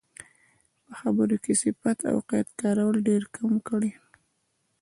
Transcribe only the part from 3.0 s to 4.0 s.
ډېرکم کړئ.